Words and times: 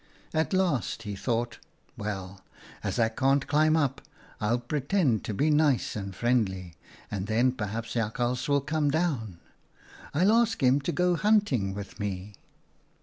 At 0.33 0.51
last 0.51 1.03
he 1.03 1.15
thought, 1.15 1.59
'Well, 1.95 2.41
as 2.83 2.97
I 2.97 3.07
can't 3.07 3.45
climb 3.45 3.77
up, 3.77 4.01
I'll 4.39 4.57
pre 4.57 4.81
tend 4.81 5.23
to 5.25 5.33
be 5.35 5.51
nice 5.51 5.95
and 5.95 6.15
friendly, 6.15 6.73
and 7.11 7.27
then 7.27 7.51
perhaps 7.51 7.93
Jakhals 7.93 8.49
will 8.49 8.61
come 8.61 8.89
down. 8.89 9.37
I'll 10.15 10.31
ask 10.33 10.63
him 10.63 10.81
to 10.81 10.91
go 10.91 11.15
hunting 11.15 11.75
with 11.75 11.99
me.'" 11.99 12.33